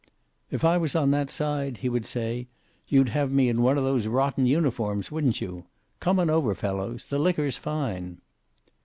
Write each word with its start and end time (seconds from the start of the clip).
"If 0.49 0.65
I 0.65 0.79
was 0.79 0.95
on 0.95 1.11
that 1.11 1.29
side," 1.29 1.77
he 1.77 1.87
would 1.87 2.07
say, 2.07 2.47
"you'd 2.87 3.09
have 3.09 3.31
me 3.31 3.49
in 3.49 3.61
one 3.61 3.77
of 3.77 3.83
those 3.83 4.07
rotten 4.07 4.47
uniforms, 4.47 5.11
wouldn't 5.11 5.41
you? 5.41 5.65
Come 5.99 6.19
on 6.19 6.27
over, 6.27 6.55
fellows. 6.55 7.05
The 7.05 7.19
liquor's 7.19 7.57
fine." 7.57 8.17